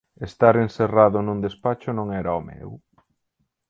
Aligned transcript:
Estar 0.29 0.55
encerrado 0.61 1.17
nun 1.21 1.39
despacho 1.47 1.89
non 1.97 2.07
era 2.21 2.31
o 2.39 2.45
meu. 2.49 2.69